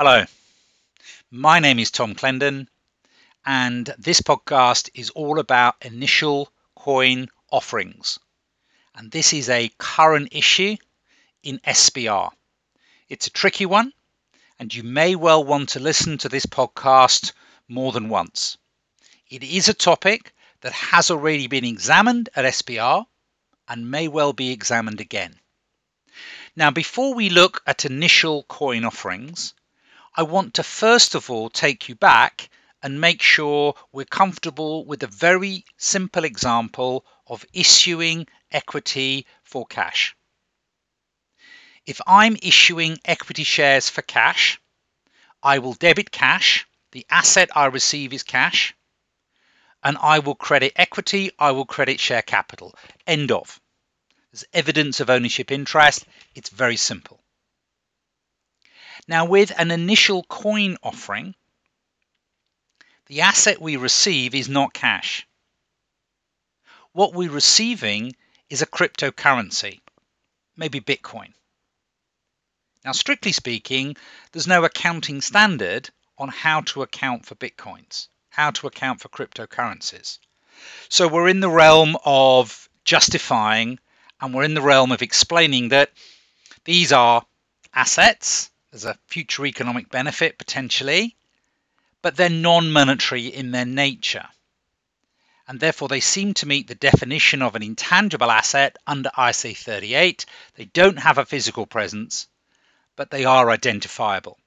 [0.00, 0.24] Hello,
[1.28, 2.68] my name is Tom Clendon,
[3.44, 8.20] and this podcast is all about initial coin offerings.
[8.94, 10.76] And this is a current issue
[11.42, 12.30] in SBR.
[13.08, 13.92] It's a tricky one,
[14.60, 17.32] and you may well want to listen to this podcast
[17.66, 18.56] more than once.
[19.28, 23.04] It is a topic that has already been examined at SBR
[23.66, 25.40] and may well be examined again.
[26.54, 29.54] Now, before we look at initial coin offerings,
[30.14, 32.50] I want to first of all take you back
[32.82, 40.14] and make sure we're comfortable with a very simple example of issuing equity for cash.
[41.86, 44.60] If I'm issuing equity shares for cash,
[45.42, 48.74] I will debit cash, the asset I receive is cash,
[49.82, 52.74] and I will credit equity, I will credit share capital.
[53.06, 53.60] End of.
[54.32, 56.04] There's evidence of ownership interest.
[56.34, 57.22] It's very simple.
[59.08, 61.34] Now, with an initial coin offering,
[63.06, 65.26] the asset we receive is not cash.
[66.92, 68.14] What we're receiving
[68.50, 69.80] is a cryptocurrency,
[70.56, 71.32] maybe Bitcoin.
[72.84, 73.96] Now, strictly speaking,
[74.32, 75.88] there's no accounting standard
[76.18, 80.18] on how to account for Bitcoins, how to account for cryptocurrencies.
[80.90, 83.78] So we're in the realm of justifying
[84.20, 85.92] and we're in the realm of explaining that
[86.64, 87.24] these are
[87.72, 91.16] assets there's a future economic benefit potentially,
[92.02, 94.28] but they're non monetary in their nature.
[95.46, 100.26] And therefore, they seem to meet the definition of an intangible asset under IAS 38.
[100.56, 102.26] They don't have a physical presence,
[102.94, 104.38] but they are identifiable.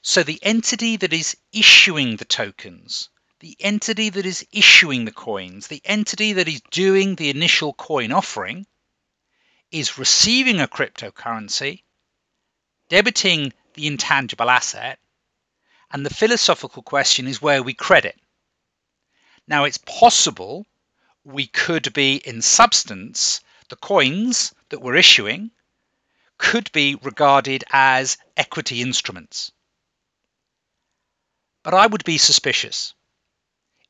[0.00, 3.08] So, the entity that is issuing the tokens,
[3.40, 8.12] the entity that is issuing the coins, the entity that is doing the initial coin
[8.12, 8.68] offering,
[9.72, 11.82] is receiving a cryptocurrency
[12.88, 14.98] debiting the intangible asset,
[15.90, 18.18] and the philosophical question is where we credit.
[19.46, 20.66] Now, it's possible
[21.24, 25.50] we could be, in substance, the coins that we're issuing
[26.38, 29.50] could be regarded as equity instruments.
[31.62, 32.94] But I would be suspicious.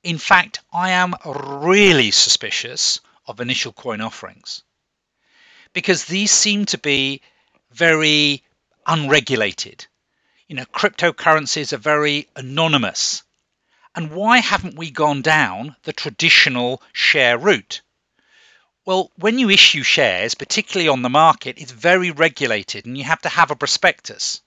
[0.02, 4.62] In fact, I am really suspicious of initial coin offerings
[5.72, 7.20] because these seem to be
[7.70, 8.42] very
[8.86, 9.86] unregulated.
[10.48, 13.22] You know, cryptocurrencies are very anonymous.
[13.94, 17.82] And why haven't we gone down the traditional share route?
[18.84, 23.22] Well, when you issue shares, particularly on the market, it's very regulated and you have
[23.22, 24.41] to have a prospectus.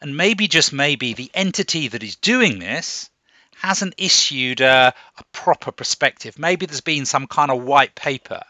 [0.00, 3.10] And maybe, just maybe, the entity that is doing this
[3.56, 6.38] hasn't issued a, a proper prospectus.
[6.38, 8.42] Maybe there's been some kind of white paper.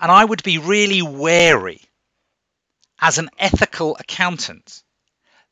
[0.00, 1.80] And I would be really wary
[3.00, 4.82] as an ethical accountant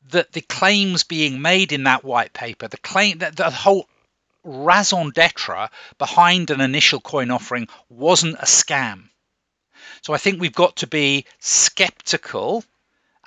[0.09, 3.87] that the claims being made in that white paper, the claim that the whole
[4.43, 9.09] raison d'etre behind an initial coin offering wasn't a scam.
[10.01, 12.63] So I think we've got to be skeptical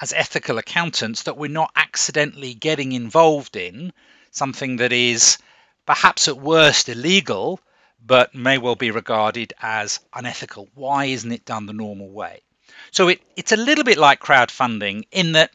[0.00, 3.92] as ethical accountants that we're not accidentally getting involved in
[4.30, 5.38] something that is
[5.86, 7.60] perhaps at worst illegal,
[8.04, 10.68] but may well be regarded as unethical.
[10.74, 12.42] Why isn't it done the normal way?
[12.90, 15.52] So it, it's a little bit like crowdfunding in that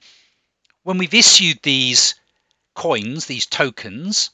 [0.83, 2.15] when we've issued these
[2.75, 4.31] coins, these tokens,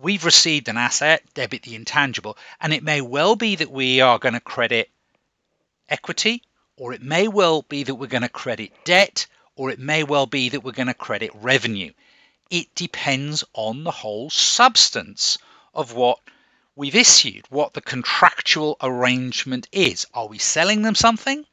[0.00, 4.18] we've received an asset, debit the intangible, and it may well be that we are
[4.18, 4.90] going to credit
[5.88, 6.42] equity,
[6.76, 10.26] or it may well be that we're going to credit debt, or it may well
[10.26, 11.92] be that we're going to credit revenue.
[12.50, 15.38] It depends on the whole substance
[15.74, 16.18] of what
[16.74, 20.06] we've issued, what the contractual arrangement is.
[20.14, 21.44] Are we selling them something?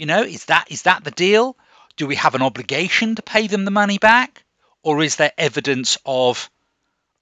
[0.00, 1.58] You know, is that is that the deal?
[1.96, 4.44] Do we have an obligation to pay them the money back?
[4.82, 6.48] Or is there evidence of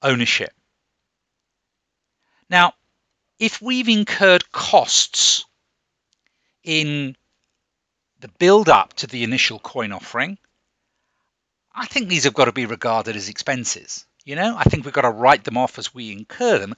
[0.01, 0.53] ownership?
[2.49, 2.75] Now,
[3.41, 5.45] if we've incurred costs
[6.63, 7.17] in
[8.21, 10.39] the build up to the initial coin offering,
[11.75, 14.07] I think these have got to be regarded as expenses.
[14.25, 16.77] You know, I think we've got to write them off as we incur them.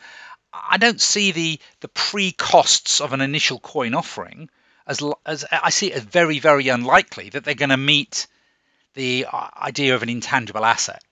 [0.51, 4.49] I don't see the the pre costs of an initial coin offering
[4.91, 8.27] as, as I see it as very, very unlikely that they're going to meet
[8.95, 11.03] the uh, idea of an intangible asset.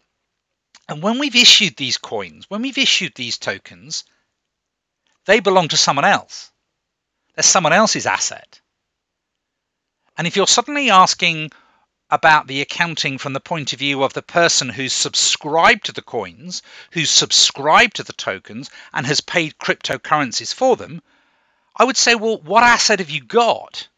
[0.89, 4.03] And when we've issued these coins, when we've issued these tokens,
[5.27, 6.51] they belong to someone else.
[7.35, 8.61] They're someone else's asset.
[10.17, 11.53] And if you're suddenly asking
[12.11, 16.03] about the accounting from the point of view of the person who's subscribed to the
[16.03, 21.01] coins, who's subscribed to the tokens, and has paid cryptocurrencies for them,
[21.79, 23.89] I would say, well, what asset have you got?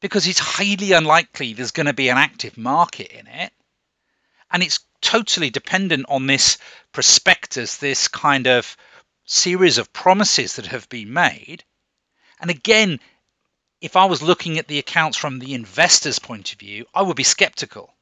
[0.00, 3.52] Because it's highly unlikely there's going to be an active market in it.
[4.50, 6.58] And it's totally dependent on this
[6.92, 8.76] prospectus, this kind of
[9.24, 11.64] series of promises that have been made.
[12.40, 13.00] And again,
[13.80, 17.16] if I was looking at the accounts from the investor's point of view, I would
[17.16, 17.94] be skeptical.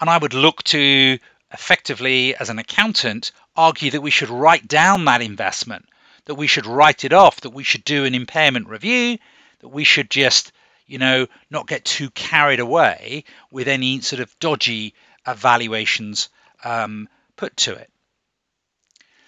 [0.00, 1.18] And I would look to
[1.52, 5.88] effectively, as an accountant, argue that we should write down that investment,
[6.26, 9.18] that we should write it off, that we should do an impairment review,
[9.60, 10.52] that we should just,
[10.86, 14.94] you know, not get too carried away with any sort of dodgy
[15.26, 16.28] evaluations
[16.64, 17.90] um, put to it.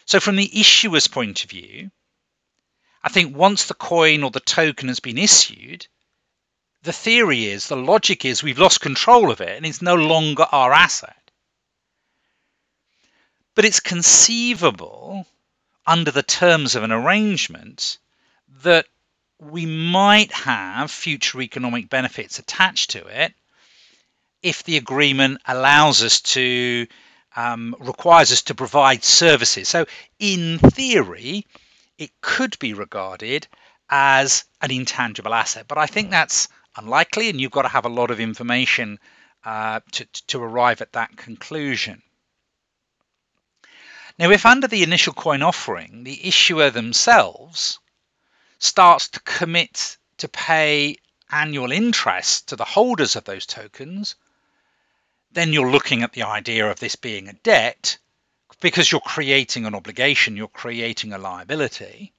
[0.04, 1.90] So, from the issuer's point of view,
[3.02, 5.86] I think once the coin or the token has been issued,
[6.82, 10.46] the theory is, the logic is we've lost control of it and it's no longer
[10.50, 11.30] our asset.
[13.54, 15.26] But it's conceivable
[15.86, 17.98] under the terms of an arrangement
[18.62, 18.86] that
[19.38, 23.34] we might have future economic benefits attached to it
[24.42, 26.86] if the agreement allows us to
[27.34, 29.68] um, requires us to provide services.
[29.68, 29.86] So,
[30.18, 31.46] in theory,
[31.98, 33.46] it could be regarded
[33.88, 37.90] as an intangible asset, but I think that's unlikely, and you've got to have a
[37.90, 38.98] lot of information
[39.44, 42.02] uh, to, to arrive at that conclusion.
[44.22, 47.80] Now, if under the initial coin offering, the issuer themselves
[48.60, 50.98] starts to commit to pay
[51.28, 54.14] annual interest to the holders of those tokens,
[55.32, 57.98] then you're looking at the idea of this being a debt
[58.60, 62.12] because you're creating an obligation, you're creating a liability.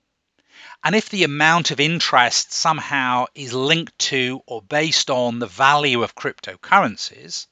[0.84, 6.04] And if the amount of interest somehow is linked to or based on the value
[6.04, 7.48] of cryptocurrencies,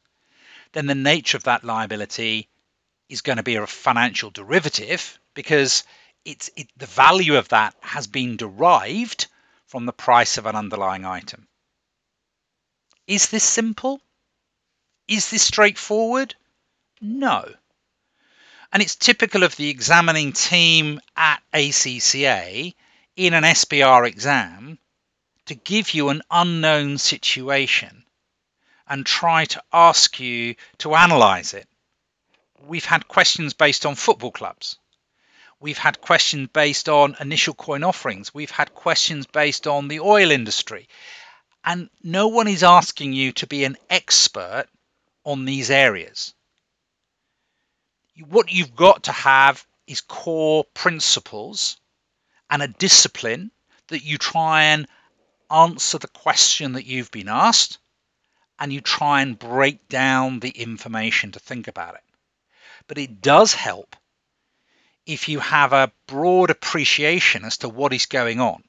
[0.74, 2.50] then the nature of that liability
[3.12, 5.84] is going to be a financial derivative because
[6.24, 9.28] it's it, the value of that has been derived
[9.68, 11.46] from the price of an underlying item.
[13.08, 14.02] Is this simple?
[15.10, 16.36] Is this straightforward?
[17.02, 17.54] No.
[18.72, 22.74] And it's typical of the examining team at ACCA
[23.18, 24.80] in an SBR exam
[25.48, 28.06] to give you an unknown situation
[28.88, 31.68] and try to ask you to analyze it.
[32.68, 34.78] We've had questions based on football clubs.
[35.60, 38.34] We've had questions based on initial coin offerings.
[38.34, 40.88] We've had questions based on the oil industry.
[41.64, 44.66] And no one is asking you to be an expert
[45.24, 46.34] on these areas.
[48.28, 51.80] What you've got to have is core principles
[52.50, 53.52] and a discipline
[53.88, 54.88] that you try and
[55.52, 57.78] answer the question that you've been asked
[58.58, 62.04] and you try and break down the information to think about it.
[62.88, 63.96] But it does help
[65.06, 68.64] if you have a broad appreciation as to what is going on.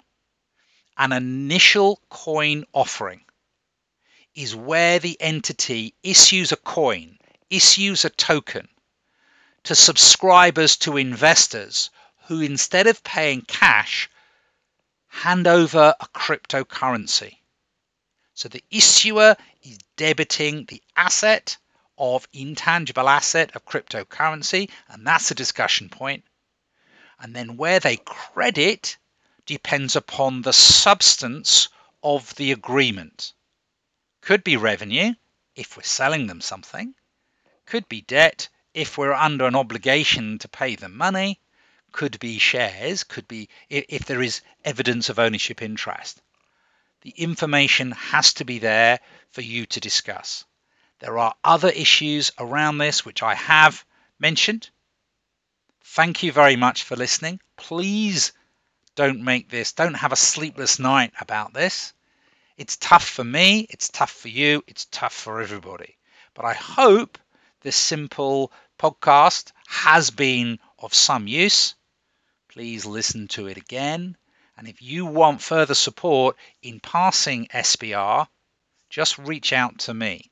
[0.96, 3.24] An initial coin offering
[4.34, 7.18] is where the entity issues a coin,
[7.50, 8.68] issues a token
[9.64, 11.90] to subscribers to investors
[12.26, 14.08] who, instead of paying cash,
[15.08, 17.36] hand over a cryptocurrency.
[18.34, 21.58] So the issuer is debiting the asset
[21.98, 26.24] of intangible asset of cryptocurrency, and that's a discussion point.
[27.20, 28.96] And then where they credit
[29.46, 31.68] depends upon the substance
[32.02, 33.32] of the agreement.
[34.20, 35.14] Could be revenue
[35.54, 36.94] if we're selling them something,
[37.66, 41.38] could be debt if we're under an obligation to pay them money,
[41.92, 46.22] could be shares, could be if there is evidence of ownership interest.
[47.02, 49.00] The information has to be there
[49.30, 50.44] for you to discuss.
[51.02, 53.84] There are other issues around this which I have
[54.20, 54.70] mentioned.
[55.82, 57.40] Thank you very much for listening.
[57.56, 58.30] Please
[58.94, 61.92] don't make this, don't have a sleepless night about this.
[62.56, 65.98] It's tough for me, it's tough for you, it's tough for everybody.
[66.34, 67.18] But I hope
[67.62, 71.74] this simple podcast has been of some use.
[72.46, 74.16] Please listen to it again.
[74.56, 78.28] And if you want further support in passing SBR,
[78.88, 80.30] just reach out to me.